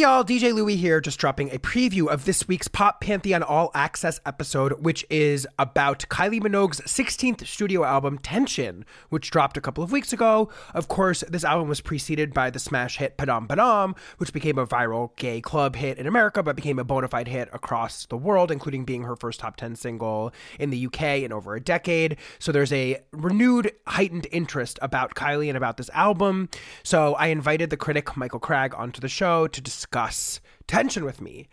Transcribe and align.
y'all, 0.00 0.24
DJ 0.24 0.54
Louie 0.54 0.76
here, 0.76 0.98
just 0.98 1.18
dropping 1.18 1.50
a 1.50 1.58
preview 1.58 2.08
of 2.08 2.24
this 2.24 2.48
week's 2.48 2.68
Pop 2.68 3.02
Pantheon 3.02 3.42
All 3.42 3.70
Access 3.74 4.18
episode, 4.24 4.82
which 4.82 5.04
is 5.10 5.46
about 5.58 6.06
Kylie 6.08 6.40
Minogue's 6.40 6.80
16th 6.86 7.46
studio 7.46 7.84
album, 7.84 8.16
Tension, 8.16 8.86
which 9.10 9.30
dropped 9.30 9.58
a 9.58 9.60
couple 9.60 9.84
of 9.84 9.92
weeks 9.92 10.10
ago. 10.10 10.48
Of 10.72 10.88
course, 10.88 11.22
this 11.28 11.44
album 11.44 11.68
was 11.68 11.82
preceded 11.82 12.32
by 12.32 12.48
the 12.48 12.58
smash 12.58 12.96
hit 12.96 13.18
Padam 13.18 13.46
Padam, 13.46 13.94
which 14.16 14.32
became 14.32 14.56
a 14.56 14.66
viral 14.66 15.14
gay 15.16 15.42
club 15.42 15.76
hit 15.76 15.98
in 15.98 16.06
America, 16.06 16.42
but 16.42 16.56
became 16.56 16.78
a 16.78 16.84
bona 16.84 17.08
fide 17.08 17.28
hit 17.28 17.50
across 17.52 18.06
the 18.06 18.16
world, 18.16 18.50
including 18.50 18.86
being 18.86 19.02
her 19.02 19.16
first 19.16 19.40
top 19.40 19.56
10 19.56 19.76
single 19.76 20.32
in 20.58 20.70
the 20.70 20.86
UK 20.86 21.02
in 21.18 21.30
over 21.30 21.54
a 21.54 21.60
decade. 21.60 22.16
So 22.38 22.52
there's 22.52 22.72
a 22.72 23.02
renewed, 23.12 23.70
heightened 23.86 24.28
interest 24.32 24.78
about 24.80 25.14
Kylie 25.14 25.48
and 25.48 25.58
about 25.58 25.76
this 25.76 25.90
album. 25.90 26.48
So 26.84 27.16
I 27.16 27.26
invited 27.26 27.68
the 27.68 27.76
critic 27.76 28.16
Michael 28.16 28.40
Cragg 28.40 28.72
onto 28.78 29.02
the 29.02 29.08
show 29.08 29.46
to 29.46 29.60
discuss 29.60 29.89
discuss 29.90 30.40
tension 30.68 31.04
with 31.04 31.20
me. 31.20 31.48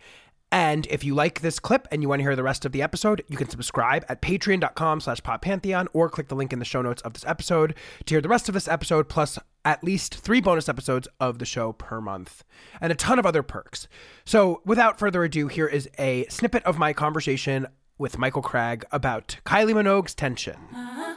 And 0.50 0.86
if 0.86 1.04
you 1.04 1.14
like 1.14 1.40
this 1.40 1.58
clip 1.58 1.86
and 1.90 2.00
you 2.00 2.08
want 2.08 2.20
to 2.20 2.22
hear 2.22 2.36
the 2.36 2.42
rest 2.42 2.64
of 2.64 2.72
the 2.72 2.80
episode, 2.80 3.22
you 3.28 3.36
can 3.36 3.50
subscribe 3.50 4.04
at 4.08 4.22
patreon.com 4.22 5.00
slash 5.00 5.20
poppantheon 5.20 5.88
or 5.92 6.08
click 6.08 6.28
the 6.28 6.34
link 6.36 6.52
in 6.52 6.58
the 6.58 6.64
show 6.64 6.80
notes 6.80 7.02
of 7.02 7.12
this 7.12 7.24
episode 7.26 7.74
to 8.06 8.14
hear 8.14 8.20
the 8.20 8.28
rest 8.28 8.48
of 8.48 8.54
this 8.54 8.68
episode 8.68 9.08
plus 9.08 9.38
at 9.64 9.84
least 9.84 10.14
three 10.14 10.40
bonus 10.40 10.68
episodes 10.68 11.08
of 11.20 11.38
the 11.38 11.44
show 11.44 11.72
per 11.72 12.00
month 12.00 12.44
and 12.80 12.92
a 12.92 12.94
ton 12.94 13.18
of 13.18 13.26
other 13.26 13.42
perks. 13.42 13.88
So 14.24 14.62
without 14.64 14.98
further 14.98 15.24
ado, 15.24 15.48
here 15.48 15.66
is 15.66 15.90
a 15.98 16.24
snippet 16.28 16.62
of 16.62 16.78
my 16.78 16.92
conversation 16.92 17.66
with 17.98 18.18
Michael 18.18 18.42
Cragg 18.42 18.84
about 18.92 19.36
Kylie 19.44 19.74
Minogue's 19.74 20.14
Tension. 20.14 20.56
Uh-huh. 20.72 21.16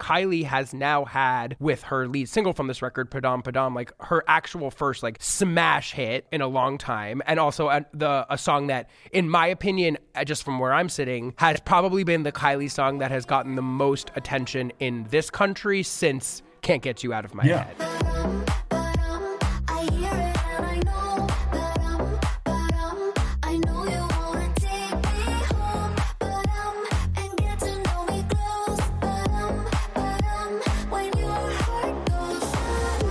Kylie 0.00 0.44
has 0.44 0.74
now 0.74 1.04
had 1.04 1.56
with 1.60 1.82
her 1.84 2.08
lead 2.08 2.28
single 2.28 2.52
from 2.52 2.66
this 2.66 2.82
record, 2.82 3.10
Padam 3.10 3.44
Padam, 3.44 3.74
like 3.74 3.92
her 4.00 4.24
actual 4.26 4.70
first 4.70 5.02
like 5.02 5.18
smash 5.20 5.92
hit 5.92 6.26
in 6.32 6.40
a 6.40 6.48
long 6.48 6.78
time, 6.78 7.22
and 7.26 7.38
also 7.38 7.68
a, 7.68 7.84
the 7.92 8.26
a 8.28 8.38
song 8.38 8.66
that, 8.68 8.88
in 9.12 9.28
my 9.28 9.46
opinion, 9.46 9.98
uh, 10.14 10.24
just 10.24 10.42
from 10.42 10.58
where 10.58 10.72
I'm 10.72 10.88
sitting, 10.88 11.34
has 11.36 11.60
probably 11.60 12.02
been 12.02 12.22
the 12.22 12.32
Kylie 12.32 12.70
song 12.70 12.98
that 12.98 13.10
has 13.10 13.24
gotten 13.24 13.54
the 13.54 13.62
most 13.62 14.10
attention 14.16 14.72
in 14.80 15.06
this 15.10 15.30
country 15.30 15.82
since 15.82 16.42
"Can't 16.62 16.82
Get 16.82 17.04
You 17.04 17.12
Out 17.12 17.24
of 17.24 17.34
My 17.34 17.44
yeah. 17.44 17.64
Head." 17.64 17.99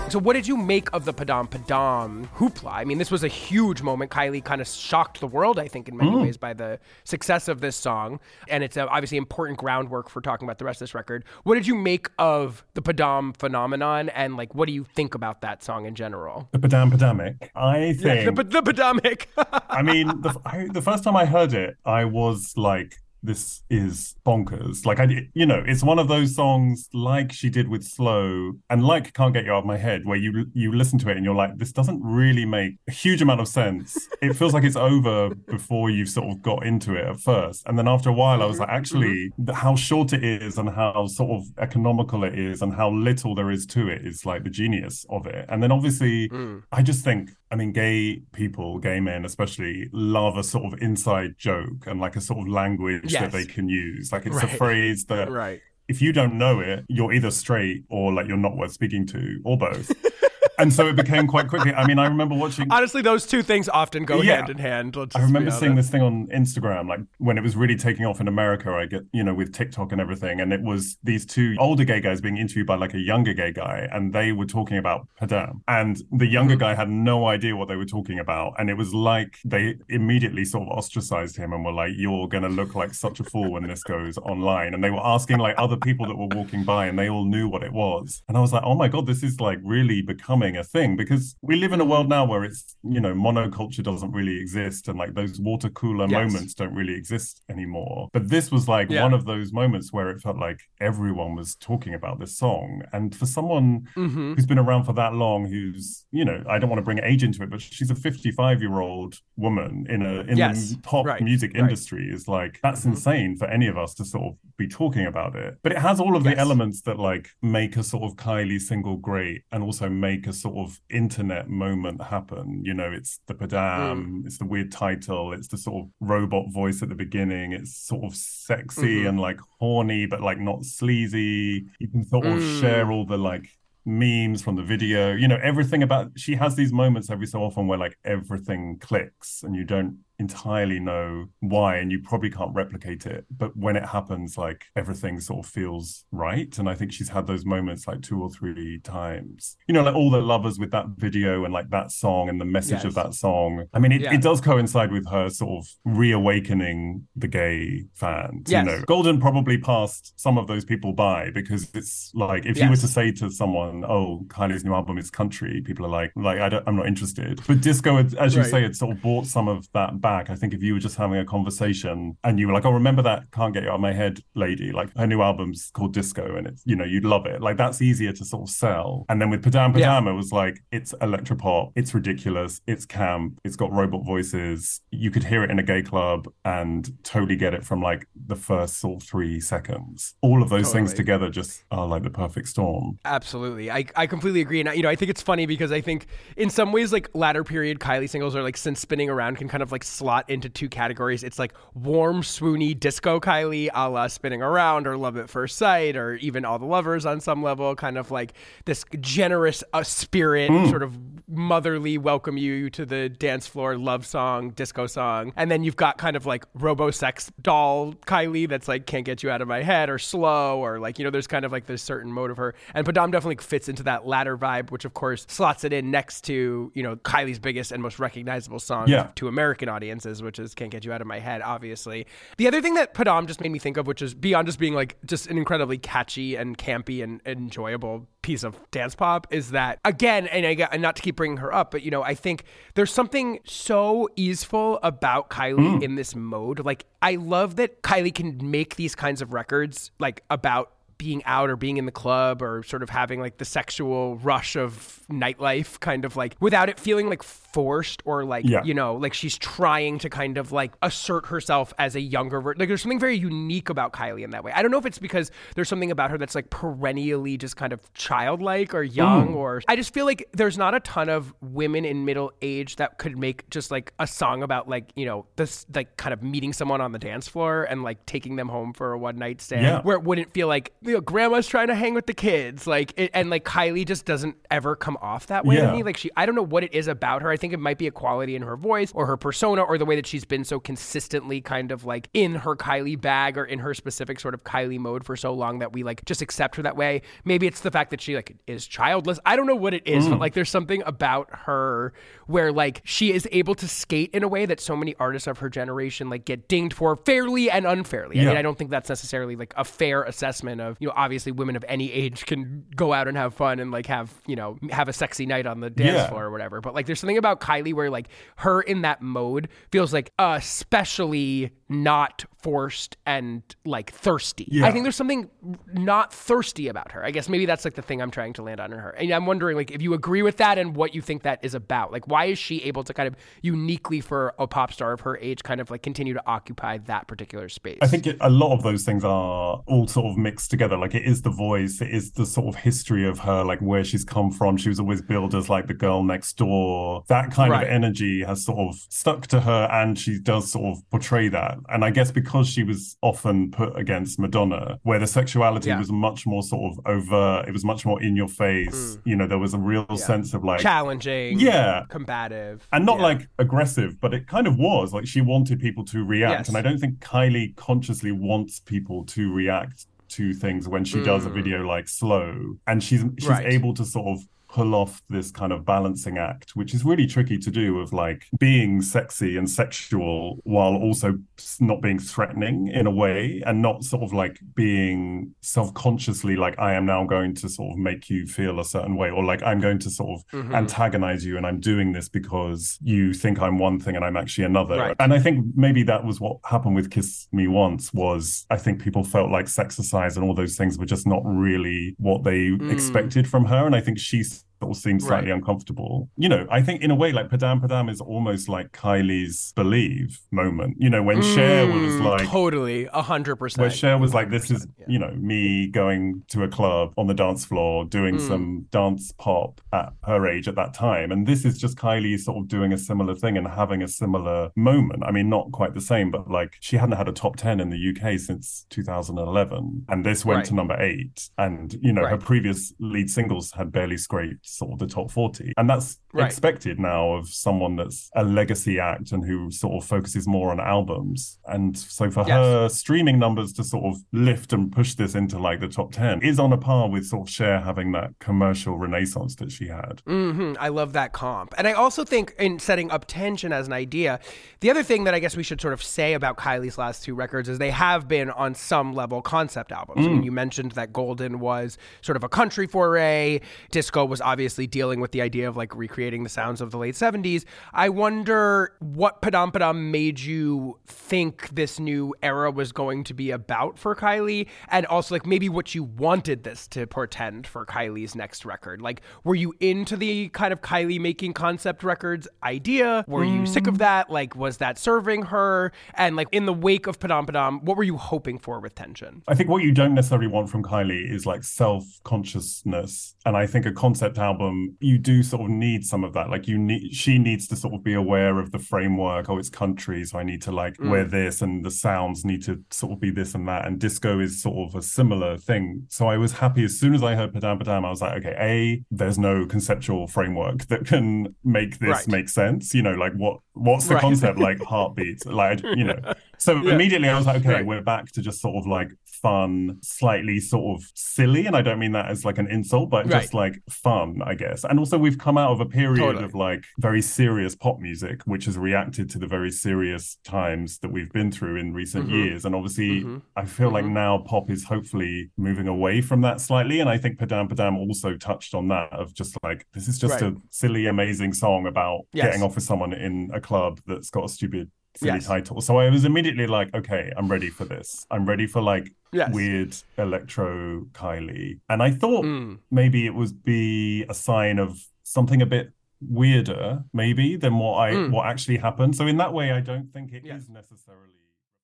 So, 0.10 0.18
what 0.18 0.34
did 0.34 0.48
you 0.48 0.58
make 0.58 0.92
of 0.92 1.06
the 1.06 1.14
Padam 1.14 1.48
Padam 1.48 2.28
hoopla? 2.30 2.72
I 2.72 2.84
mean, 2.84 2.98
this 2.98 3.12
was 3.12 3.24
a 3.24 3.28
huge 3.28 3.84
moment. 3.84 4.10
Kylie 4.10 4.44
kind 4.44 4.60
of 4.60 4.68
shocked 4.68 5.20
the 5.20 5.28
world, 5.28 5.60
I 5.60 5.68
think, 5.68 5.88
in 5.88 5.96
many 5.96 6.10
mm. 6.10 6.24
ways 6.24 6.36
by 6.36 6.54
the 6.54 6.80
success 7.04 7.48
of 7.48 7.62
this 7.62 7.76
song. 7.76 8.20
And 8.48 8.64
it's 8.64 8.76
obviously 8.76 9.20
important 9.20 9.60
groundwork 9.60 10.10
for 10.10 10.20
talking 10.20 10.48
about 10.48 10.58
the 10.58 10.66
rest 10.66 10.78
of 10.78 10.88
this 10.88 10.96
record. 10.96 11.26
What 11.44 11.56
did 11.56 11.68
you 11.68 11.76
make 11.76 12.10
of 12.18 12.66
the 12.74 12.82
Padam 12.82 13.38
phenomenon? 13.38 14.10
And, 14.10 14.36
like, 14.36 14.56
what 14.56 14.66
do 14.68 14.74
you 14.74 14.84
think 14.84 15.14
about 15.14 15.42
that 15.42 15.64
song 15.64 15.86
in 15.86 15.94
general? 15.94 16.50
The 16.54 16.60
Padam 16.60 16.92
Padamic. 16.92 17.50
I 17.54 17.94
think. 17.94 18.04
Yeah, 18.04 18.32
the, 18.32 18.44
the 18.44 18.64
Padamic. 18.64 19.28
I 19.70 19.84
mean, 19.84 20.08
the, 20.08 20.36
I, 20.44 20.70
the 20.72 20.82
first 20.82 21.04
time 21.04 21.16
I 21.16 21.26
heard 21.26 21.54
it, 21.54 21.78
I 21.86 22.06
was 22.06 22.54
like, 22.58 22.96
this 23.24 23.64
is 23.70 24.16
bonkers. 24.26 24.86
Like 24.86 25.00
I, 25.00 25.28
you 25.34 25.46
know, 25.46 25.64
it's 25.66 25.84
one 25.84 26.00
of 26.00 26.08
those 26.08 26.36
songs 26.36 26.90
like 26.94 27.32
she 27.32 27.50
did 27.50 27.68
with 27.68 27.84
Slow, 27.84 28.54
and 28.70 28.84
like 28.84 29.14
Can't 29.14 29.34
Get 29.34 29.46
You 29.46 29.54
Out 29.54 29.60
of 29.60 29.66
My 29.66 29.78
Head, 29.78 30.06
where 30.06 30.18
you 30.18 30.46
you 30.54 30.74
listen 30.74 31.00
to 31.00 31.10
it 31.10 31.18
and 31.18 31.26
you're 31.26 31.36
like, 31.36 31.58
this 31.58 31.72
doesn't 31.72 32.02
really 32.04 32.46
make 32.46 32.76
a 32.88 32.92
huge 32.92 33.22
amount 33.22 33.42
of 33.42 33.48
sense. 33.48 34.08
it 34.22 34.34
feels 34.34 34.54
like 34.54 34.64
it's 34.64 34.76
over 34.76 35.34
before 35.36 35.90
you've 35.90 36.10
sort 36.10 36.30
of 36.30 36.42
got 36.42 36.66
into 36.66 36.96
it 36.96 37.06
at 37.06 37.20
first, 37.20 37.64
and 37.66 37.78
then 37.78 37.88
after 37.88 38.10
a 38.10 38.14
while, 38.14 38.42
I 38.42 38.46
was 38.46 38.60
like, 38.60 38.70
actually, 38.70 39.32
mm-hmm. 39.40 39.52
how 39.54 39.76
short 39.76 40.14
it 40.14 40.24
is 40.24 40.58
and 40.58 40.70
how 40.70 41.08
sort 41.08 41.32
of 41.32 41.46
economical 41.58 42.24
it 42.24 42.38
is 42.38 42.62
and 42.62 42.74
how 42.74 42.90
little 42.90 43.36
there 43.36 43.52
is 43.52 43.66
to 43.68 43.88
it 43.88 44.06
is 44.06 44.26
like 44.26 44.44
the 44.44 44.50
genius 44.50 45.06
of 45.10 45.28
it. 45.28 45.46
And 45.50 45.62
then 45.62 45.72
obviously, 45.72 46.30
mm. 46.30 46.64
I 46.72 46.82
just 46.82 47.04
think 47.04 47.32
I 47.52 47.56
mean, 47.56 47.72
gay 47.72 48.22
people, 48.32 48.78
gay 48.78 49.00
men 49.00 49.26
especially, 49.26 49.90
love 49.92 50.38
a 50.38 50.44
sort 50.44 50.72
of 50.72 50.82
inside 50.82 51.36
joke 51.38 51.88
and 51.88 52.00
like 52.00 52.16
a 52.16 52.22
sort 52.22 52.40
of 52.40 52.48
language 52.48 53.12
yes. 53.12 53.22
that 53.22 53.32
they 53.32 53.46
can 53.46 53.68
use. 53.68 54.12
Like 54.12 54.26
it's 54.26 54.36
right. 54.36 54.54
a 54.54 54.58
phrase 54.58 55.06
that 55.06 55.32
right. 55.32 55.60
if 55.88 56.02
you 56.02 56.14
don't 56.14 56.38
know 56.38 56.60
it, 56.60 56.86
you're 56.88 57.12
either 57.12 57.32
straight 57.32 57.86
or 57.90 58.14
like 58.14 58.28
you're 58.28 58.38
not 58.38 58.56
worth 58.56 58.74
speaking 58.74 59.08
to, 59.08 59.42
or 59.44 59.58
both. 59.58 59.92
and 60.60 60.74
so 60.74 60.88
it 60.88 60.96
became 60.96 61.26
quite 61.28 61.48
quickly. 61.48 61.74
I 61.74 61.88
mean, 61.88 61.98
I 61.98 62.08
remember 62.08 62.36
watching. 62.36 62.68
Honestly, 62.72 63.02
those 63.02 63.26
two 63.26 63.42
things 63.42 63.70
often 63.70 64.06
go 64.06 64.22
yeah. 64.22 64.36
hand 64.36 64.50
in 64.50 64.58
hand. 64.58 64.98
I 65.16 65.22
remember 65.22 65.52
seeing 65.52 65.76
this 65.76 65.90
thing 65.90 66.02
on 66.02 66.28
Instagram, 66.28 66.88
like 66.88 67.00
when 67.18 67.38
it 67.38 67.42
was 67.42 67.56
really 67.56 67.76
taking 67.76 68.06
off 68.06 68.20
in 68.20 68.28
America. 68.28 68.72
I 68.72 68.86
get, 68.86 69.04
you 69.14 69.24
know, 69.24 69.34
with 69.34 69.54
TikTok 69.54 69.92
and 69.92 70.02
everything, 70.02 70.42
and 70.42 70.52
it 70.52 70.62
was 70.62 70.98
these 71.04 71.26
two 71.26 71.56
older 71.60 71.84
gay 71.84 72.02
guys 72.02 72.22
being 72.22 72.38
interviewed 72.38 72.68
by 72.68 72.76
like 72.76 72.94
a 72.94 73.00
younger 73.00 73.34
gay 73.34 73.52
guy, 73.52 73.88
and 73.92 74.14
they 74.14 74.32
were 74.32 74.46
talking 74.46 74.78
about 74.78 75.08
Padam, 75.20 75.62
and 75.68 76.02
the 76.12 76.28
younger 76.28 76.56
mm-hmm. 76.56 76.62
guy 76.62 76.76
had 76.76 76.90
no 76.90 77.28
idea 77.28 77.56
what 77.56 77.70
they 77.70 77.78
were 77.78 77.86
talking 77.86 78.20
about, 78.20 78.54
and 78.60 78.70
it 78.70 78.76
was 78.76 78.94
like 78.94 79.38
they 79.46 79.76
immediately 79.88 80.44
sort 80.44 80.68
of 80.68 80.78
ostracized 80.78 81.38
him 81.38 81.54
and 81.54 81.64
were 81.64 81.72
like, 81.72 81.94
"You're 81.96 82.28
going 82.28 82.44
to 82.44 82.50
look 82.50 82.76
like 82.76 82.94
such 82.94 83.20
a 83.20 83.24
fool 83.24 83.52
when 83.52 83.66
this 83.68 83.84
goes 83.84 84.18
online," 84.18 84.74
and 84.74 84.84
they 84.84 84.92
were 84.92 85.06
asking 85.06 85.38
like 85.38 85.56
other 85.58 85.78
people 85.78 86.06
that 86.08 86.18
were 86.18 86.28
walking 86.28 86.64
by, 86.64 86.88
and 86.88 87.00
they 87.00 87.10
all 87.10 87.26
knew 87.26 87.48
what 87.48 87.64
it 87.64 87.72
was, 87.72 88.22
and 88.28 88.38
I 88.38 88.42
was 88.42 88.52
like, 88.52 88.64
"Oh 88.66 88.76
my 88.76 88.90
god, 88.90 89.08
this 89.08 89.24
is 89.24 89.40
like 89.40 89.60
really 89.64 90.02
becoming." 90.02 90.49
Becoming 90.50 90.60
a 90.60 90.64
thing 90.64 90.96
because 90.96 91.36
we 91.42 91.56
live 91.56 91.74
in 91.74 91.82
a 91.82 91.86
world 91.86 92.10
now 92.10 92.26
where 92.26 92.44
it's 92.44 92.76
you 92.84 93.00
know 93.00 93.14
monoculture 93.14 93.84
doesn't 93.84 94.12
really 94.12 94.40
exist 94.40 94.88
and 94.88 94.98
like 94.98 95.14
those 95.14 95.40
water 95.40 95.70
cooler 95.70 96.08
yes. 96.08 96.12
moments 96.12 96.54
don't 96.54 96.74
really 96.74 96.94
exist 96.94 97.42
anymore 97.50 98.10
but 98.14 98.30
this 98.30 98.52
was 98.52 98.68
like 98.68 98.90
yeah. 98.90 99.04
one 99.04 99.14
of 99.14 99.26
those 99.26 99.52
moments 99.52 99.92
where 99.94 100.10
it 100.10 100.22
felt 100.22 100.38
like 100.38 100.62
everyone 100.80 101.36
was 101.36 101.56
talking 101.56 101.94
about 101.94 102.20
this 102.20 102.38
song 102.38 102.82
and 102.94 103.16
for 103.16 103.26
someone 103.26 103.88
mm-hmm. 103.96 104.34
who's 104.34 104.46
been 104.46 104.60
around 104.60 104.84
for 104.84 104.94
that 104.94 105.14
long 105.14 105.46
who's 105.46 106.06
you 106.12 106.26
know 106.26 106.44
i 106.50 106.58
don't 106.58 106.70
want 106.70 106.80
to 106.80 106.86
bring 106.86 107.00
age 107.04 107.24
into 107.24 107.44
it 107.44 107.50
but 107.50 107.62
she's 107.62 107.92
a 107.92 107.96
55 107.96 108.62
year 108.62 108.80
old 108.80 109.16
woman 109.38 109.86
in 109.90 110.02
a 110.02 110.22
in 110.22 110.38
yes. 110.38 110.72
the 110.72 110.78
pop 110.80 111.06
right. 111.06 111.22
music 111.22 111.54
right. 111.54 111.64
industry 111.64 112.10
is 112.10 112.28
like 112.28 112.60
that's 112.64 112.82
mm-hmm. 112.82 112.92
insane 112.92 113.38
for 113.38 113.48
any 113.48 113.68
of 113.68 113.78
us 113.78 113.94
to 113.94 114.06
sort 114.06 114.26
of 114.26 114.38
be 114.60 114.68
talking 114.68 115.06
about 115.06 115.36
it 115.36 115.58
but 115.64 115.72
it 115.72 115.80
has 115.80 116.00
all 116.00 116.16
of 116.16 116.24
yes. 116.24 116.36
the 116.36 116.40
elements 116.40 116.82
that 116.82 117.00
like 117.00 117.30
make 117.42 117.76
a 117.78 117.84
sort 117.84 118.04
of 118.04 118.16
kylie 118.16 118.60
single 118.60 118.98
great 118.98 119.44
and 119.52 119.64
also 119.64 119.90
make 119.90 120.28
a 120.28 120.34
sort 120.34 120.58
of 120.58 120.80
internet 120.90 121.50
moment 121.50 122.02
happen. 122.02 122.62
You 122.64 122.74
know, 122.74 122.92
it's 122.92 123.20
the 123.28 123.34
Padam, 123.34 124.06
mm. 124.06 124.26
it's 124.26 124.38
the 124.38 124.46
weird 124.46 124.72
title, 124.72 125.34
it's 125.34 125.48
the 125.48 125.58
sort 125.58 125.84
of 125.84 125.92
robot 126.00 126.52
voice 126.52 126.82
at 126.82 126.90
the 126.90 126.96
beginning. 126.96 127.54
It's 127.54 127.76
sort 127.76 128.04
of 128.06 128.16
sexy 128.16 129.00
mm-hmm. 129.00 129.08
and 129.08 129.20
like 129.20 129.40
horny, 129.60 130.06
but 130.06 130.22
like 130.22 130.40
not 130.40 130.66
sleazy. 130.66 131.66
You 131.80 131.88
can 131.88 132.06
sort 132.06 132.26
of 132.26 132.40
mm. 132.40 132.62
share 132.62 132.92
all 132.92 133.06
the 133.06 133.18
like 133.18 133.50
memes 133.86 134.42
from 134.42 134.56
the 134.56 134.62
video 134.62 135.16
you 135.16 135.28
know 135.28 135.40
everything 135.42 135.82
about 135.82 136.12
she 136.16 136.36
has 136.36 136.56
these 136.56 136.72
moments 136.72 137.10
every 137.10 137.26
so 137.26 137.42
often 137.42 137.66
where 137.66 137.78
like 137.78 137.98
everything 138.04 138.78
clicks 138.78 139.42
and 139.42 139.56
you 139.56 139.64
don't 139.64 139.98
entirely 140.20 140.80
know 140.80 141.26
why 141.40 141.78
and 141.78 141.92
you 141.92 142.00
probably 142.00 142.30
can't 142.30 142.54
replicate 142.54 143.06
it 143.06 143.26
but 143.36 143.56
when 143.56 143.78
it 143.78 143.86
happens 143.86 144.38
like 144.38 144.66
everything 144.76 145.18
sort 145.20 145.46
of 145.46 145.50
feels 145.50 146.04
right 146.12 146.58
and 146.58 146.70
i 146.70 146.76
think 146.76 146.92
she's 146.92 147.08
had 147.08 147.26
those 147.26 147.46
moments 147.46 147.88
like 147.88 148.02
two 148.02 148.22
or 148.22 148.30
three 148.30 148.80
times 148.82 149.56
you 149.66 149.74
know 149.74 149.82
like 149.82 149.96
all 149.96 150.12
the 150.12 150.22
lovers 150.22 150.60
with 150.60 150.72
that 150.72 150.86
video 150.98 151.46
and 151.46 151.54
like 151.54 151.70
that 151.70 151.90
song 151.90 152.28
and 152.28 152.40
the 152.40 152.46
message 152.46 152.72
yes. 152.74 152.84
of 152.84 152.94
that 152.96 153.14
song 153.14 153.66
i 153.74 153.80
mean 153.80 153.94
it, 153.94 154.02
yeah. 154.02 154.14
it 154.14 154.22
does 154.22 154.42
coincide 154.42 154.92
with 154.92 155.08
her 155.10 155.30
sort 155.30 155.64
of 155.64 155.70
reawakening 155.86 157.08
the 157.16 157.28
gay 157.28 157.86
fans 157.94 158.52
yes. 158.52 158.66
you 158.66 158.72
know 158.72 158.84
golden 158.88 159.22
probably 159.22 159.58
passed 159.58 160.20
some 160.20 160.38
of 160.38 160.48
those 160.48 160.66
people 160.66 160.92
by 160.92 161.32
because 161.32 161.70
it's 161.74 162.12
like 162.14 162.46
if 162.46 162.58
yes. 162.58 162.66
you 162.66 162.70
were 162.70 162.76
to 162.76 162.88
say 162.88 163.10
to 163.10 163.32
someone 163.32 163.86
oh 163.86 164.26
kylie's 164.28 164.66
new 164.66 164.74
album 164.74 164.98
is 164.98 165.10
country 165.10 165.62
people 165.62 165.86
are 165.86 165.90
like 165.90 166.12
like 166.18 166.40
I 166.40 166.50
don't, 166.50 166.68
i'm 166.68 166.76
not 166.76 166.88
interested 166.88 167.40
but 167.48 167.62
disco 167.62 167.98
as 167.98 168.36
you 168.36 168.42
right. 168.42 168.52
say 168.52 168.66
it 168.66 168.76
sort 168.76 168.92
of 168.92 169.02
brought 169.02 169.26
some 169.26 169.48
of 169.48 169.66
that 169.72 170.02
back 170.02 170.09
back, 170.10 170.30
I 170.30 170.36
think 170.36 170.54
if 170.54 170.64
you 170.64 170.74
were 170.74 170.80
just 170.80 170.98
having 170.98 171.18
a 171.18 171.26
conversation 171.26 172.18
and 172.24 172.40
you 172.40 172.48
were 172.48 172.54
like, 172.54 172.66
"Oh, 172.66 172.72
remember 172.72 173.04
that 173.04 173.32
can't 173.32 173.54
get 173.54 173.64
you 173.64 173.70
out 173.70 173.76
of 173.76 173.82
my 173.82 173.94
head 173.94 174.22
lady," 174.34 174.72
like 174.72 174.90
her 174.98 175.06
new 175.06 175.22
album's 175.22 175.72
called 175.74 175.94
Disco, 175.94 176.36
and 176.36 176.48
it's 176.48 176.64
you 176.66 176.76
know 176.76 176.86
you'd 176.86 177.06
love 177.06 177.26
it. 177.26 177.42
Like 177.42 177.58
that's 177.58 177.82
easier 177.82 178.12
to 178.14 178.26
sort 178.26 178.44
of 178.44 178.50
sell. 178.50 179.06
And 179.10 179.22
then 179.22 179.30
with 179.30 179.44
Padam 179.44 179.74
Padam, 179.74 180.06
yeah. 180.06 180.12
it 180.12 180.16
was 180.16 180.32
like 180.32 180.64
it's 180.72 180.94
electropop, 180.94 181.74
it's 181.76 181.94
ridiculous, 181.94 182.62
it's 182.66 182.86
camp, 182.86 183.40
it's 183.44 183.56
got 183.56 183.72
robot 183.72 184.04
voices. 184.06 184.82
You 184.92 185.12
could 185.12 185.24
hear 185.24 185.44
it 185.44 185.52
in 185.52 185.60
a 185.60 185.64
gay 185.64 185.84
club 185.84 186.28
and 186.44 186.92
totally 187.04 187.36
get 187.36 187.54
it 187.54 187.64
from 187.64 187.82
like 187.82 188.08
the 188.16 188.36
first 188.36 188.80
sort 188.80 189.02
of 189.02 189.08
three 189.08 189.40
seconds. 189.40 190.16
All 190.22 190.42
of 190.42 190.50
those 190.50 190.68
totally. 190.68 190.88
things 190.88 190.94
together 190.94 191.30
just 191.30 191.64
are 191.70 191.88
like 191.88 192.04
the 192.04 192.10
perfect 192.10 192.48
storm. 192.48 192.98
Absolutely, 193.06 193.70
I 193.70 193.86
I 193.96 194.08
completely 194.08 194.42
agree. 194.42 194.60
And 194.60 194.76
you 194.76 194.82
know, 194.82 194.90
I 194.90 194.96
think 194.96 195.12
it's 195.12 195.22
funny 195.22 195.46
because 195.46 195.72
I 195.72 195.82
think 195.82 196.08
in 196.36 196.50
some 196.50 196.72
ways 196.72 196.92
like 196.92 197.10
latter 197.14 197.44
period 197.44 197.80
Kylie 197.80 198.10
singles 198.10 198.36
are 198.36 198.42
like 198.42 198.58
since 198.58 198.80
spinning 198.80 199.10
around 199.10 199.38
can 199.38 199.48
kind 199.48 199.62
of 199.62 199.72
like 199.72 199.84
slot 200.00 200.30
into 200.30 200.50
two 200.50 200.70
categories. 200.70 201.24
It's 201.24 201.38
like 201.38 201.54
warm, 201.74 202.22
swoony 202.22 202.80
disco 202.80 203.20
Kylie, 203.20 203.70
a 203.74 203.90
la 203.90 204.08
Spinning 204.08 204.42
Around 204.42 204.88
or 204.88 204.96
Love 204.96 205.18
at 205.18 205.30
First 205.30 205.58
Sight, 205.58 205.98
or 205.98 206.16
even 206.16 206.46
All 206.46 206.58
the 206.58 206.66
Lovers 206.66 207.06
on 207.06 207.20
some 207.20 207.44
level. 207.44 207.76
Kind 207.76 207.98
of 207.98 208.12
like 208.12 208.34
this 208.66 208.86
generous 209.00 209.62
uh, 209.74 209.84
spirit, 209.84 210.50
mm. 210.50 210.70
sort 210.70 210.84
of 210.84 210.98
motherly 211.28 211.98
welcome 211.98 212.38
you 212.38 212.70
to 212.72 212.86
the 212.86 213.10
dance 213.10 213.46
floor 213.46 213.78
love 213.78 214.06
song, 214.06 214.52
disco 214.52 214.88
song. 214.88 215.34
And 215.36 215.52
then 215.52 215.64
you've 215.64 215.76
got 215.76 215.98
kind 215.98 216.16
of 216.16 216.26
like 216.26 216.46
robo 216.54 216.92
sex 216.92 217.32
doll 217.42 217.94
Kylie 218.08 218.48
that's 218.50 218.68
like 218.68 218.86
can't 218.86 219.06
get 219.06 219.22
you 219.22 219.30
out 219.30 219.42
of 219.42 219.48
my 219.48 219.62
head 219.62 219.90
or 219.90 220.00
slow 220.00 220.60
or 220.60 220.80
like, 220.80 220.98
you 220.98 221.06
know, 221.06 221.12
there's 221.12 221.28
kind 221.28 221.46
of 221.46 221.52
like 221.52 221.66
this 221.66 221.84
certain 221.84 222.12
mode 222.12 222.32
of 222.32 222.38
her. 222.38 222.56
And 222.74 222.86
Padam 222.86 223.12
definitely 223.12 223.44
fits 223.44 223.70
into 223.70 223.84
that 223.84 224.08
latter 224.08 224.38
vibe, 224.38 224.72
which 224.72 224.86
of 224.86 224.94
course 224.94 225.26
slots 225.30 225.64
it 225.64 225.74
in 225.74 225.92
next 225.92 226.22
to, 226.26 226.72
you 226.74 226.84
know, 226.84 226.96
Kylie's 226.96 227.40
biggest 227.40 227.72
and 227.72 227.84
most 227.84 228.00
recognizable 228.00 228.60
song 228.60 228.88
yeah. 228.88 229.10
to 229.16 229.28
American 229.28 229.70
audiences, 229.90 230.22
which 230.22 230.38
is 230.38 230.54
Can't 230.54 230.70
Get 230.70 230.86
You 230.86 230.94
Out 230.94 231.02
of 231.02 231.08
My 231.08 231.20
Head, 231.20 231.42
obviously. 231.42 232.06
The 232.38 232.48
other 232.48 232.62
thing 232.62 232.76
that 232.76 232.94
Padam 232.94 233.26
just 233.26 233.42
made 233.42 233.52
me 233.52 233.60
think 233.60 233.78
of, 233.78 233.88
which 233.88 234.02
is 234.02 234.14
beyond 234.14 234.48
just 234.48 234.60
being 234.60 234.76
like 234.76 234.98
just 235.06 235.28
an 235.28 235.38
incredibly 235.38 235.80
catchy 235.80 236.36
and 236.36 236.58
campy 236.58 237.04
and 237.04 237.22
enjoyable 237.26 238.08
piece 238.22 238.44
of 238.44 238.60
dance 238.70 238.96
pop 238.96 239.26
is 239.32 239.52
that 239.52 239.80
again 239.86 240.28
and 240.28 240.46
I 240.46 240.54
got, 240.54 240.74
and 240.74 240.82
not 240.82 240.98
to 240.98 241.02
keep 241.02 241.16
bringing 241.16 241.38
her 241.38 241.54
up 241.54 241.72
but 241.72 241.84
you 241.84 241.90
know 241.90 242.04
I 242.04 242.16
think 242.16 242.44
there's 242.76 242.92
something 242.92 243.40
so 243.46 244.10
easeful 244.18 244.78
about 244.84 245.30
Kylie 245.30 245.80
mm. 245.80 245.82
in 245.82 245.96
this 245.96 246.14
mode 246.16 246.66
like 246.66 246.86
I 247.02 247.16
love 247.16 247.56
that 247.56 247.82
Kylie 247.82 248.14
can 248.14 248.38
make 248.52 248.76
these 248.76 248.94
kinds 248.94 249.22
of 249.22 249.32
records 249.32 249.92
like 250.00 250.24
about 250.30 250.74
being 251.00 251.24
out 251.24 251.50
or 251.50 251.56
being 251.56 251.78
in 251.78 251.86
the 251.86 251.92
club 251.92 252.42
or 252.42 252.62
sort 252.62 252.84
of 252.84 252.90
having 252.90 253.20
like 253.22 253.38
the 253.38 253.46
sexual 253.46 254.18
rush 254.18 254.56
of 254.56 255.02
nightlife 255.10 255.80
kind 255.80 256.06
of 256.06 256.16
like 256.16 256.36
without 256.40 256.70
it 256.70 256.80
feeling 256.80 257.10
like 257.10 257.24
forced 257.24 258.04
or 258.06 258.26
like 258.26 258.46
yeah. 258.46 258.62
you 258.64 258.74
know 258.74 258.96
like 258.96 259.14
she's 259.14 259.38
trying 259.38 259.98
to 259.98 260.10
kind 260.10 260.38
of 260.38 260.52
like 260.52 260.74
assert 260.84 261.26
herself 261.28 261.74
as 261.80 261.96
a 261.96 262.02
younger 262.02 262.42
like 262.58 262.68
there's 262.68 262.82
something 262.82 263.00
very 263.00 263.18
unique 263.18 263.70
about 263.70 263.94
Kylie 263.94 264.24
in 264.24 264.32
that 264.32 264.44
way. 264.44 264.52
I 264.54 264.62
don't 264.62 264.72
know 264.72 264.78
if 264.78 264.86
it's 264.86 265.00
because 265.00 265.32
there's 265.56 265.70
something 265.70 265.90
about 265.90 266.12
her 266.12 266.18
that's 266.18 266.36
like 266.36 266.50
perennially 266.50 267.38
just 267.38 267.56
kind 267.56 267.74
of 267.74 267.92
childlike 267.94 268.74
or 268.74 268.84
young 268.84 269.30
mm. 269.30 269.36
or 269.36 269.62
I 269.68 269.78
just 269.78 269.94
feel 269.94 270.06
like 270.06 270.28
there's 270.34 270.58
not 270.58 270.76
a 270.76 270.82
ton 270.82 271.08
of 271.08 271.34
women 271.42 271.86
in 271.86 272.04
middle 272.04 272.34
age 272.42 272.76
that 272.76 272.98
could 272.98 273.18
make 273.18 273.50
just 273.50 273.72
like 273.72 273.94
a 274.00 274.06
song 274.06 274.44
about 274.44 274.68
like 274.68 274.92
you 274.96 275.06
know 275.06 275.26
this 275.38 275.66
like 275.74 275.96
kind 275.98 276.14
of 276.14 276.22
meeting 276.22 276.52
someone 276.52 276.82
on 276.82 276.92
the 276.92 277.00
dance 277.00 277.28
floor 277.28 277.64
and 277.64 277.84
like 277.84 278.06
taking 278.06 278.36
them 278.36 278.50
home 278.50 278.74
for 278.74 278.92
a 278.92 279.00
one 279.00 279.18
night 279.18 279.42
stand 279.42 279.64
yeah. 279.64 279.82
where 279.82 279.96
it 279.96 280.04
wouldn't 280.04 280.32
feel 280.34 280.48
like 280.48 280.74
you 280.90 280.96
know, 280.96 281.02
grandma's 281.02 281.48
trying 281.48 281.68
to 281.68 281.76
hang 281.76 281.94
with 281.94 282.06
the 282.06 282.14
kids, 282.14 282.68
like, 282.68 282.94
it, 282.98 283.12
and 283.14 283.30
like 283.30 283.46
Kylie 283.46 283.86
just 283.86 284.06
doesn't 284.06 284.36
ever 284.52 284.76
come 284.76 284.98
off 285.02 285.28
that 285.28 285.46
way 285.46 285.56
yeah. 285.56 285.68
to 285.68 285.78
me. 285.78 285.84
Like 285.84 285.98
she, 285.98 286.10
I 286.18 286.26
don't 286.26 286.36
know 286.36 286.44
what 286.44 286.64
it 286.64 286.74
is 286.74 286.88
about 286.88 287.22
her. 287.22 287.30
I 287.30 287.38
think 287.38 287.54
it 287.54 287.60
might 287.60 287.78
be 287.78 287.88
a 287.88 287.92
quality 287.92 288.36
in 288.36 288.42
her 288.42 288.58
voice 288.58 288.92
or 288.94 289.06
her 289.06 289.18
persona 289.18 289.62
or 289.62 289.78
the 289.78 289.86
way 289.86 289.96
that 289.96 290.08
she's 290.08 290.26
been 290.26 290.44
so 290.44 290.60
consistently 290.60 291.42
kind 291.42 291.72
of 291.72 291.86
like 291.86 292.10
in 292.14 292.36
her 292.36 292.56
Kylie 292.56 293.00
bag 293.00 293.38
or 293.38 293.46
in 293.46 293.60
her 293.60 293.74
specific 293.74 294.20
sort 294.20 294.34
of 294.34 294.44
Kylie 294.44 294.80
mode 294.80 295.06
for 295.06 295.16
so 295.16 295.34
long 295.34 295.60
that 295.60 295.74
we 295.74 295.84
like 295.84 296.04
just 296.06 296.22
accept 296.22 296.56
her 296.56 296.64
that 296.64 296.76
way. 296.76 297.02
Maybe 297.24 297.48
it's 297.48 297.62
the 297.62 297.72
fact 297.72 297.92
that 297.92 298.02
she 298.02 298.16
like 298.16 298.36
is 298.48 298.66
childless. 298.68 299.20
I 299.26 299.36
don't 299.36 299.48
know 299.48 299.56
what 299.56 299.74
it 299.74 299.88
is, 299.88 300.06
mm. 300.06 300.12
but 300.12 300.20
like 300.20 300.34
there's 300.34 300.50
something 300.50 300.82
about 300.86 301.30
her 301.32 301.94
where 302.28 302.52
like 302.52 302.82
she 302.84 303.14
is 303.14 303.28
able 303.32 303.56
to 303.56 303.68
skate 303.68 304.10
in 304.14 304.24
a 304.24 304.28
way 304.28 304.46
that 304.46 304.60
so 304.60 304.76
many 304.76 304.96
artists 305.00 305.28
of 305.28 305.38
her 305.40 305.50
generation 305.50 306.10
like 306.10 306.26
get 306.26 306.48
dinged 306.48 306.74
for 306.74 306.96
fairly 306.96 307.52
and 307.52 307.66
unfairly. 307.66 308.18
Yeah. 308.18 308.24
I 308.24 308.26
mean, 308.28 308.38
I 308.38 308.42
don't 308.42 308.58
think 308.58 308.72
that's 308.72 308.90
necessarily 308.90 309.36
like 309.36 309.54
a 309.58 309.64
fair 309.64 310.04
assessment 310.04 310.62
of, 310.62 310.78
you 310.80 310.88
know, 310.88 310.94
obviously 310.96 311.32
women 311.32 311.56
of 311.56 311.66
any 311.68 311.92
age 311.92 312.26
can 312.26 312.66
go 312.76 312.94
out 312.94 313.08
and 313.08 313.18
have 313.18 313.34
fun 313.34 313.60
and 313.60 313.72
like 313.72 313.86
have 313.86 314.14
you 314.26 314.36
know 314.36 314.58
have 314.72 314.88
a 314.88 314.94
sexy 314.94 315.26
night 315.26 315.46
on 315.46 315.60
the 315.60 315.70
dance 315.70 315.98
yeah. 315.98 316.08
floor 316.08 316.26
or 316.26 316.32
whatever 316.32 316.62
but 316.62 316.74
like 316.74 316.86
there's 316.86 317.00
something 317.00 317.18
about 317.18 317.40
kylie 317.40 317.74
where 317.74 317.90
like 317.90 318.08
her 318.38 318.62
in 318.62 318.82
that 318.82 319.02
mode 319.02 319.50
feels 319.72 319.94
like 319.94 320.12
especially 320.18 321.52
not 321.70 322.26
forced 322.42 322.98
and 323.06 323.44
like 323.66 323.92
thirsty. 323.92 324.48
Yeah. 324.50 324.66
I 324.66 324.72
think 324.72 324.84
there's 324.84 324.96
something 324.96 325.30
not 325.74 326.12
thirsty 326.12 326.68
about 326.68 326.92
her. 326.94 327.06
I 327.06 327.12
guess 327.12 327.30
maybe 327.30 327.46
that's 327.46 327.64
like 327.64 327.76
the 327.76 327.82
thing 327.82 328.02
I'm 328.02 328.12
trying 328.12 328.34
to 328.34 328.44
land 328.44 328.60
on 328.60 328.74
in 328.74 328.80
her. 328.80 328.90
And 328.92 329.12
I'm 329.12 329.26
wondering 329.26 329.56
like 329.56 329.72
if 329.72 329.82
you 329.82 329.94
agree 329.94 330.24
with 330.24 330.38
that 330.38 330.58
and 330.58 330.76
what 330.76 330.96
you 330.96 331.02
think 331.02 331.24
that 331.24 331.40
is 331.44 331.54
about. 331.54 331.92
Like 331.92 332.08
why 332.08 332.26
is 332.26 332.40
she 332.40 332.64
able 332.64 332.84
to 332.86 332.94
kind 332.94 333.08
of 333.08 333.16
uniquely 333.42 334.02
for 334.02 334.34
a 334.40 334.48
pop 334.48 334.74
star 334.74 334.94
of 334.94 335.02
her 335.02 335.18
age 335.18 335.44
kind 335.44 335.62
of 335.62 335.70
like 335.70 335.84
continue 335.84 336.14
to 336.14 336.24
occupy 336.26 336.80
that 336.80 337.08
particular 337.08 337.50
space? 337.50 337.78
I 337.82 337.88
think 337.88 338.08
it, 338.08 338.18
a 338.20 338.30
lot 338.30 338.54
of 338.54 338.64
those 338.64 338.84
things 338.84 339.04
are 339.04 339.62
all 339.68 339.88
sort 339.88 340.08
of 340.08 340.18
mixed 340.18 340.50
together. 340.50 340.69
Like 340.78 340.96
it 340.96 341.06
is 341.06 341.22
the 341.22 341.30
voice, 341.30 341.82
it 341.82 341.90
is 341.90 342.12
the 342.12 342.26
sort 342.26 342.48
of 342.48 342.62
history 342.62 343.08
of 343.08 343.20
her, 343.20 343.44
like 343.44 343.60
where 343.60 343.84
she's 343.84 344.04
come 344.04 344.32
from. 344.32 344.58
She 344.58 344.70
was 344.70 344.80
always 344.80 345.02
billed 345.02 345.36
as 345.36 345.50
like 345.50 345.68
the 345.68 345.74
girl 345.74 346.04
next 346.04 346.34
door. 346.38 347.04
That 347.08 347.32
kind 347.32 347.52
right. 347.52 347.64
of 347.64 347.70
energy 347.70 348.24
has 348.24 348.46
sort 348.46 348.60
of 348.60 348.76
stuck 348.90 349.28
to 349.28 349.42
her 349.42 349.70
and 349.72 349.98
she 349.98 350.20
does 350.20 350.52
sort 350.52 350.78
of 350.78 350.90
portray 350.90 351.28
that 351.30 351.58
and 351.70 351.84
I 351.84 351.92
guess 351.92 352.12
because 352.12 352.48
she 352.48 352.64
was 352.64 352.98
often 353.02 353.52
put 353.52 353.78
against 353.78 354.20
Madonna, 354.20 354.80
where 354.84 355.00
the 355.00 355.08
sexuality 355.08 355.70
yeah. 355.70 355.80
was 355.80 355.92
much 355.92 356.26
more 356.26 356.44
sort 356.44 356.74
of 356.74 356.86
overt, 356.86 357.48
it 357.48 357.52
was 357.52 357.66
much 357.66 357.86
more 357.86 358.02
in 358.02 358.16
your 358.16 358.28
face. 358.28 358.70
Mm. 358.70 359.02
You 359.06 359.16
know, 359.16 359.28
there 359.28 359.38
was 359.38 359.54
a 359.54 359.58
real 359.58 359.86
yeah. 359.90 359.96
sense 359.96 360.34
of 360.34 360.44
like 360.44 360.60
challenging, 360.62 361.40
yeah, 361.40 361.84
combative, 361.90 362.68
and 362.72 362.86
not 362.86 362.98
yeah. 362.98 363.04
like 363.04 363.28
aggressive, 363.38 364.00
but 364.00 364.14
it 364.14 364.28
kind 364.28 364.48
of 364.48 364.58
was 364.58 364.94
like 364.94 365.08
she 365.08 365.22
wanted 365.22 365.60
people 365.60 365.86
to 365.86 366.04
react. 366.04 366.42
Yes. 366.42 366.48
And 366.50 366.58
I 366.58 366.62
don't 366.62 366.80
think 366.80 367.00
Kylie 367.00 367.56
consciously 367.56 368.12
wants 368.12 368.60
people 368.60 369.06
to 369.06 369.32
react 369.32 369.86
to 370.10 370.34
things 370.34 370.68
when 370.68 370.84
she 370.84 370.98
mm. 370.98 371.06
does 371.06 371.26
a 371.26 371.30
mm. 371.30 371.36
video 371.36 371.66
like 371.66 371.88
slow 371.88 372.56
and 372.68 372.84
she's 372.84 373.04
she's 373.20 373.30
right. 373.30 373.46
able 373.46 373.74
to 373.74 373.86
sort 373.86 374.08
of 374.08 374.24
pull 374.50 374.74
off 374.74 375.02
this 375.10 375.32
kind 375.32 375.54
of 375.54 375.64
balancing 375.64 376.18
act, 376.18 376.52
which 376.56 376.74
is 376.74 376.84
really 376.84 377.06
tricky 377.06 377.38
to 377.38 377.52
do 377.52 377.80
of 377.80 377.94
like 377.94 378.26
being 378.40 378.82
sexy 378.82 379.38
and 379.38 379.50
sexual 379.50 380.40
while 380.44 380.76
also 380.76 381.18
not 381.60 381.82
being 381.82 382.00
threatening 382.00 382.68
in 382.68 382.88
a 382.88 382.92
way 382.92 383.44
and 383.46 383.62
not 383.62 383.84
sort 383.84 384.04
of 384.04 384.12
like 384.12 384.40
being 384.56 385.34
self-consciously 385.42 386.36
like 386.36 386.58
I 386.58 386.74
am 386.74 386.86
now 386.86 387.06
going 387.06 387.36
to 387.36 387.50
sort 387.50 387.74
of 387.74 387.78
make 387.78 388.10
you 388.10 388.26
feel 388.26 388.60
a 388.60 388.66
certain 388.66 388.96
way 388.96 389.12
or 389.12 389.24
like 389.24 389.44
I'm 389.44 389.60
going 389.60 389.80
to 389.80 389.90
sort 389.90 390.20
of 390.20 390.28
mm-hmm. 390.28 390.56
antagonize 390.56 391.24
you 391.24 391.38
and 391.38 391.46
I'm 391.46 391.60
doing 391.60 391.92
this 391.92 392.10
because 392.10 392.80
you 392.82 393.14
think 393.14 393.40
I'm 393.40 393.60
one 393.60 393.80
thing 393.80 393.96
and 393.96 394.04
I'm 394.04 394.18
actually 394.18 394.46
another. 394.46 394.78
Right. 394.78 394.96
And 395.00 395.14
I 395.14 395.20
think 395.20 395.46
maybe 395.56 395.84
that 395.84 396.04
was 396.04 396.20
what 396.20 396.38
happened 396.44 396.76
with 396.76 396.90
Kiss 396.90 397.28
Me 397.32 397.48
Once 397.48 397.94
was 397.94 398.48
I 398.50 398.58
think 398.58 398.82
people 398.82 399.04
felt 399.04 399.30
like 399.30 399.46
Sexercise 399.46 400.16
and 400.16 400.26
all 400.26 400.34
those 400.34 400.58
things 400.58 400.78
were 400.80 400.86
just 400.86 401.06
not 401.06 401.22
really 401.24 401.96
what 402.00 402.24
they 402.24 402.50
mm. 402.50 402.72
expected 402.72 403.28
from 403.28 403.46
her 403.46 403.68
and 403.68 403.76
I 403.76 403.82
think 403.82 404.00
she's 404.00 404.39
all 404.62 404.74
seems 404.74 405.06
slightly 405.06 405.32
right. 405.32 405.38
uncomfortable. 405.38 406.10
You 406.18 406.30
know, 406.30 406.48
I 406.50 406.62
think 406.62 406.82
in 406.82 406.92
a 406.92 406.96
way, 406.96 407.12
like 407.12 407.30
Padam 407.30 407.62
Padam 407.62 407.90
is 407.90 408.02
almost 408.02 408.50
like 408.50 408.72
Kylie's 408.72 409.54
Believe 409.56 410.20
moment. 410.32 410.78
You 410.80 410.90
know, 410.90 411.04
when 411.04 411.22
mm, 411.22 411.36
Cher 411.36 411.68
was 411.68 411.96
like 412.02 412.28
totally 412.28 412.88
a 412.94 413.02
hundred 413.02 413.38
percent, 413.38 413.62
where 413.62 413.70
Cher 413.70 413.98
was 413.98 414.14
like, 414.14 414.30
"This 414.30 414.52
is 414.52 414.68
yeah. 414.78 414.86
you 414.88 415.00
know 415.00 415.12
me 415.16 415.68
going 415.68 416.24
to 416.30 416.44
a 416.44 416.48
club 416.48 416.94
on 416.98 417.08
the 417.08 417.14
dance 417.14 417.46
floor 417.46 417.86
doing 417.86 418.16
mm. 418.16 418.28
some 418.28 418.66
dance 418.72 419.12
pop 419.18 419.62
at 419.72 419.94
her 420.04 420.28
age 420.28 420.48
at 420.48 420.56
that 420.56 420.74
time," 420.74 421.12
and 421.12 421.28
this 421.28 421.46
is 421.46 421.58
just 421.58 421.78
Kylie 421.78 422.20
sort 422.20 422.38
of 422.38 422.48
doing 422.48 422.74
a 422.74 422.78
similar 422.78 423.16
thing 423.16 423.38
and 423.38 423.48
having 423.48 423.82
a 423.82 423.88
similar 423.88 424.52
moment. 424.56 425.04
I 425.06 425.12
mean, 425.12 425.30
not 425.30 425.52
quite 425.52 425.74
the 425.74 425.82
same, 425.82 426.12
but 426.12 426.30
like 426.30 426.58
she 426.60 426.78
hadn't 426.78 426.98
had 426.98 427.08
a 427.08 427.14
top 427.14 427.38
ten 427.38 427.60
in 427.60 427.70
the 427.70 427.78
UK 427.78 428.20
since 428.20 428.66
2011, 428.70 429.86
and 429.88 430.06
this 430.06 430.26
went 430.26 430.38
right. 430.38 430.46
to 430.46 430.54
number 430.56 430.80
eight, 430.82 431.30
and 431.38 431.78
you 431.82 431.94
know 431.94 432.04
right. 432.04 432.12
her 432.12 432.18
previous 432.18 432.74
lead 432.80 433.10
singles 433.10 433.52
had 433.52 433.72
barely 433.72 433.98
scraped 433.98 434.49
sort 434.58 434.74
of 434.74 434.80
the 434.80 434.88
top 434.88 435.12
40. 435.12 435.54
And 435.58 435.70
that's 435.70 436.00
right. 436.14 436.26
expected 436.26 436.80
now 436.80 437.14
of 437.14 437.30
someone 437.30 437.76
that's 437.76 438.10
a 438.16 438.24
legacy 438.24 438.80
act 438.80 439.12
and 439.12 439.24
who 439.24 439.52
sort 439.52 439.82
of 439.82 439.88
focuses 439.88 440.28
more 440.28 440.52
on 440.52 440.60
albums. 440.60 441.40
And 441.46 441.78
so 441.78 442.10
for 442.10 442.22
yes. 442.22 442.30
her 442.30 442.70
streaming 442.70 443.20
numbers 443.20 443.54
to 443.54 443.64
sort 443.64 443.86
of 443.86 444.02
lift 444.12 444.54
and 444.54 444.72
push 444.72 444.96
this 444.96 445.16
into 445.16 445.38
like 445.40 445.60
the 445.60 445.68
top 445.68 445.92
10 445.92 446.22
is 446.24 446.40
on 446.40 446.52
a 446.52 446.58
par 446.58 446.90
with 446.90 447.06
sort 447.06 447.28
of 447.28 447.34
Cher 447.34 447.60
having 447.60 447.92
that 447.94 448.12
commercial 448.20 448.78
renaissance 448.78 449.36
that 449.36 449.52
she 449.52 449.68
had. 449.68 450.02
Mm-hmm. 450.08 450.54
I 450.60 450.70
love 450.70 450.94
that 450.94 451.14
comp. 451.14 451.54
And 451.58 451.68
I 451.68 451.74
also 451.74 452.04
think 452.04 452.34
in 452.40 452.60
setting 452.60 452.92
up 452.92 453.06
tension 453.08 453.54
as 453.54 453.68
an 453.68 453.74
idea, 453.74 454.20
the 454.62 454.72
other 454.72 454.84
thing 454.84 455.04
that 455.04 455.14
I 455.14 455.20
guess 455.20 455.38
we 455.38 455.44
should 455.44 455.62
sort 455.62 455.74
of 455.74 455.84
say 455.84 456.14
about 456.14 456.38
Kylie's 456.38 456.78
last 456.78 457.04
two 457.04 457.14
records 457.14 457.50
is 457.50 457.60
they 457.60 457.72
have 457.72 458.08
been 458.08 458.30
on 458.32 458.56
some 458.56 458.94
level 458.94 459.22
concept 459.22 459.72
albums. 459.72 460.06
Mm. 460.06 460.08
I 460.08 460.12
mean, 460.12 460.22
mm. 460.22 460.26
you 460.26 460.32
mentioned 460.32 460.72
that 460.74 460.92
Golden 460.92 461.40
was 461.40 461.78
sort 462.02 462.16
of 462.16 462.24
a 462.24 462.30
country 462.30 462.68
foray, 462.68 463.42
Disco 463.72 464.06
was 464.06 464.22
obviously 464.22 464.39
obviously 464.40 464.68
dealing 464.68 465.02
with 465.02 465.12
the 465.12 465.22
idea 465.22 465.50
of 465.50 465.58
like 465.58 465.76
recreating 465.76 466.24
the 466.24 466.30
sounds 466.30 466.62
of 466.62 466.72
the 466.72 466.78
late 466.78 466.96
70s. 466.96 467.44
I 467.74 467.90
wonder 467.90 468.74
what 468.80 469.22
Padam 469.22 469.52
Padam 469.52 469.92
made 469.92 470.18
you 470.18 470.80
think 470.88 471.50
this 471.50 471.78
new 471.78 472.16
era 472.24 472.50
was 472.50 472.72
going 472.72 473.04
to 473.04 473.14
be 473.14 473.32
about 473.32 473.78
for 473.78 473.94
Kylie, 473.98 474.48
and 474.70 474.86
also 474.86 475.14
like 475.14 475.26
maybe 475.26 475.50
what 475.50 475.76
you 475.76 475.84
wanted 475.84 476.46
this 476.46 476.70
to 476.70 476.88
portend 476.88 477.48
for 477.48 477.66
Kylie's 477.66 478.16
next 478.16 478.46
record. 478.46 478.82
Like, 478.82 479.02
were 479.26 479.36
you 479.36 479.54
into 479.60 479.98
the 479.98 480.30
kind 480.30 480.54
of 480.54 480.62
Kylie 480.62 481.02
making 481.02 481.34
concept 481.34 481.84
records 481.84 482.26
idea? 482.42 483.04
Were 483.10 483.26
you 483.26 483.46
sick 483.46 483.68
of 483.68 483.74
mm. 483.74 483.80
that? 483.80 484.10
Like, 484.10 484.38
was 484.38 484.60
that 484.60 484.78
serving 484.78 485.24
her? 485.24 485.74
And 485.96 486.16
like 486.16 486.30
in 486.32 486.46
the 486.46 486.54
wake 486.54 486.88
of 486.88 486.98
Padam 486.98 487.28
Padam, 487.28 487.62
what 487.64 487.76
were 487.76 487.84
you 487.84 487.98
hoping 487.98 488.40
for 488.40 488.62
with 488.62 488.74
Tension? 488.74 489.22
I 489.28 489.36
think 489.36 489.50
what 489.50 489.64
you 489.64 489.74
don't 489.74 489.94
necessarily 489.94 490.28
want 490.28 490.50
from 490.50 490.64
Kylie 490.64 491.12
is 491.12 491.26
like 491.26 491.44
self 491.44 491.84
consciousness. 492.06 493.16
And 493.26 493.36
I 493.36 493.46
think 493.46 493.66
a 493.66 493.74
concept 493.74 494.18
album 494.18 494.29
album, 494.30 494.78
you 494.80 494.98
do 494.98 495.24
sort 495.24 495.44
of 495.44 495.50
need 495.50 495.86
some 495.86 496.04
of 496.04 496.14
that. 496.14 496.30
Like 496.30 496.48
you 496.48 496.58
need, 496.58 496.94
she 496.94 497.18
needs 497.18 497.48
to 497.48 497.56
sort 497.56 497.74
of 497.74 497.84
be 497.84 497.94
aware 497.94 498.40
of 498.40 498.52
the 498.52 498.60
framework. 498.60 499.30
Oh, 499.30 499.38
it's 499.38 499.50
country, 499.50 500.04
so 500.06 500.20
I 500.20 500.24
need 500.24 500.42
to 500.44 500.52
like 500.52 500.76
mm. 500.78 500.90
wear 500.90 501.06
this, 501.06 501.42
and 501.42 501.66
the 501.66 501.72
sounds 501.72 502.26
need 502.26 502.44
to 502.46 502.64
sort 502.72 502.94
of 502.94 503.00
be 503.00 503.12
this 503.12 503.36
and 503.36 503.48
that. 503.48 503.66
And 503.66 503.80
disco 503.80 504.20
is 504.20 504.42
sort 504.42 504.58
of 504.70 504.76
a 504.76 504.82
similar 504.82 505.38
thing. 505.38 505.86
So 505.90 506.08
I 506.08 506.18
was 506.18 506.32
happy 506.32 506.64
as 506.64 506.80
soon 506.80 506.94
as 506.94 507.04
I 507.04 507.16
heard 507.16 507.34
Padam 507.34 507.62
Padam, 507.62 507.86
I 507.86 507.90
was 507.90 508.02
like, 508.02 508.18
okay, 508.20 508.36
a 508.40 508.84
there's 508.92 509.18
no 509.18 509.46
conceptual 509.46 510.08
framework 510.08 510.68
that 510.68 510.86
can 510.86 511.36
make 511.44 511.80
this 511.80 511.90
right. 511.90 512.08
make 512.08 512.30
sense. 512.30 512.74
You 512.74 512.84
know, 512.84 512.94
like 512.94 513.14
what 513.14 513.40
what's 513.54 513.88
the 513.88 513.96
right. 513.96 514.02
concept? 514.02 514.40
Like 514.40 514.62
heartbeats, 514.74 515.26
like 515.26 515.64
you 515.64 515.86
know. 515.86 516.00
So 516.40 516.56
yeah. 516.56 516.74
immediately 516.74 517.10
I 517.10 517.18
was 517.18 517.26
like, 517.26 517.42
okay, 517.42 517.56
right. 517.56 517.66
we're 517.66 517.82
back 517.82 518.12
to 518.14 518.22
just 518.22 518.42
sort 518.42 518.56
of 518.56 518.66
like 518.66 518.90
fun, 519.06 519.78
slightly 519.82 520.40
sort 520.40 520.78
of 520.80 520.86
silly. 520.96 521.46
And 521.46 521.56
I 521.56 521.62
don't 521.62 521.80
mean 521.80 521.92
that 521.92 522.10
as 522.10 522.24
like 522.24 522.38
an 522.38 522.48
insult, 522.48 522.90
but 522.90 523.06
right. 523.06 523.22
just 523.22 523.34
like 523.34 523.62
fun, 523.70 524.22
I 524.24 524.36
guess. 524.36 524.64
And 524.64 524.80
also, 524.80 524.98
we've 524.98 525.18
come 525.18 525.38
out 525.38 525.52
of 525.52 525.60
a 525.60 525.66
period 525.66 525.98
totally. 525.98 526.24
of 526.24 526.34
like 526.34 526.64
very 526.80 527.02
serious 527.02 527.56
pop 527.56 527.80
music, 527.80 528.22
which 528.26 528.46
has 528.46 528.58
reacted 528.58 529.10
to 529.12 529.20
the 529.20 529.28
very 529.28 529.52
serious 529.52 530.18
times 530.24 530.80
that 530.80 530.92
we've 530.92 531.12
been 531.12 531.32
through 531.32 531.58
in 531.58 531.74
recent 531.74 532.06
mm-hmm. 532.06 532.16
years. 532.16 532.46
And 532.46 532.56
obviously, 532.56 533.02
mm-hmm. 533.02 533.18
I 533.36 533.46
feel 533.46 533.68
mm-hmm. 533.68 533.76
like 533.76 533.86
now 533.86 534.20
pop 534.20 534.50
is 534.50 534.64
hopefully 534.64 535.32
moving 535.38 535.68
away 535.68 536.02
from 536.02 536.22
that 536.22 536.40
slightly. 536.40 536.80
And 536.80 536.90
I 536.90 536.98
think 536.98 537.20
Padam 537.20 537.50
Padam 537.50 537.78
also 537.78 538.16
touched 538.16 538.54
on 538.54 538.70
that 538.70 538.94
of 538.94 539.14
just 539.14 539.38
like, 539.44 539.66
this 539.74 539.88
is 539.88 540.00
just 540.00 540.22
right. 540.22 540.34
a 540.34 540.36
silly, 540.50 540.88
amazing 540.88 541.34
song 541.34 541.68
about 541.68 542.02
yes. 542.14 542.28
getting 542.28 542.44
off 542.44 542.56
with 542.56 542.64
someone 542.64 542.94
in 542.94 543.30
a 543.34 543.42
club 543.42 543.80
that's 543.86 544.10
got 544.10 544.26
a 544.26 544.30
stupid 544.30 544.72
yes. 545.08 545.26
title. 545.26 545.62
So 545.62 545.78
I 545.78 545.90
was 545.90 546.06
immediately 546.06 546.48
like, 546.48 546.74
okay, 546.74 547.12
I'm 547.18 547.30
ready 547.30 547.50
for 547.50 547.66
this. 547.66 548.06
I'm 548.12 548.26
ready 548.26 548.48
for 548.48 548.62
like 548.62 548.94
yes. 549.12 549.34
weird 549.34 549.76
electro 549.98 550.86
Kylie. 550.92 551.60
And 551.70 551.82
I 551.82 551.92
thought 551.92 552.26
mm. 552.26 552.60
maybe 552.72 553.06
it 553.06 553.16
would 553.16 553.44
be 553.44 554.06
a 554.10 554.14
sign 554.14 554.60
of 554.60 554.80
something 555.04 555.42
a 555.42 555.46
bit 555.46 555.72
weirder, 556.02 556.84
maybe, 556.94 557.36
than 557.36 557.58
what 557.58 557.80
I 557.80 557.92
mm. 557.92 558.12
what 558.12 558.26
actually 558.26 558.58
happened. 558.58 558.96
So 558.96 559.08
in 559.08 559.18
that 559.18 559.34
way, 559.34 559.52
I 559.52 559.60
don't 559.60 559.92
think 559.92 560.14
it 560.14 560.26
is 560.26 560.50
necessarily. 560.50 561.14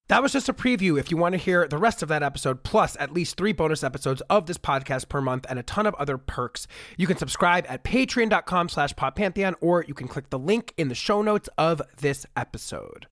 That 0.07 0.21
was 0.21 0.33
just 0.33 0.49
a 0.49 0.53
preview. 0.53 0.99
If 0.99 1.09
you 1.09 1.17
want 1.17 1.33
to 1.33 1.37
hear 1.37 1.67
the 1.67 1.79
rest 1.79 2.03
of 2.03 2.09
that 2.09 2.21
episode, 2.21 2.63
plus 2.63 2.95
at 2.99 3.11
least 3.11 3.37
three 3.37 3.53
bonus 3.53 3.83
episodes 3.83 4.21
of 4.29 4.45
this 4.45 4.59
podcast 4.59 5.09
per 5.09 5.19
month 5.19 5.47
and 5.49 5.57
a 5.57 5.63
ton 5.63 5.87
of 5.87 5.95
other 5.95 6.19
perks, 6.19 6.67
you 6.95 7.07
can 7.07 7.17
subscribe 7.17 7.65
at 7.67 7.83
patreon.com 7.83 8.69
slash 8.69 8.93
poppantheon, 8.93 9.55
or 9.61 9.83
you 9.87 9.95
can 9.95 10.07
click 10.07 10.29
the 10.29 10.37
link 10.37 10.75
in 10.77 10.89
the 10.89 10.95
show 10.95 11.23
notes 11.23 11.49
of 11.57 11.81
this 11.97 12.27
episode. 12.37 13.07